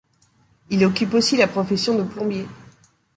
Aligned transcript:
Il 0.71 0.83
occupe 0.83 1.13
aussi 1.13 1.37
la 1.37 1.45
profession 1.47 1.95
de 1.95 2.01
plombier. 2.01 2.47